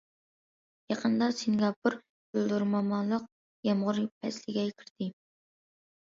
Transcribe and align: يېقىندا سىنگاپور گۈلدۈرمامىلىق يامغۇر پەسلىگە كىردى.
يېقىندا 0.91 1.25
سىنگاپور 1.41 1.95
گۈلدۈرمامىلىق 2.37 3.27
يامغۇر 3.69 3.99
پەسلىگە 4.07 4.65
كىردى. 4.81 5.11